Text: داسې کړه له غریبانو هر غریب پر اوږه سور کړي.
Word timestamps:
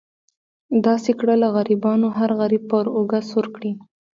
داسې 0.85 1.11
کړه 1.19 1.35
له 1.41 1.47
غریبانو 1.55 2.07
هر 2.17 2.29
غریب 2.39 2.63
پر 2.71 2.85
اوږه 2.95 3.19
سور 3.29 3.45
کړي. 3.55 3.71